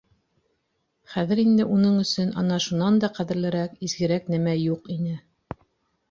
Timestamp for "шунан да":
2.67-3.09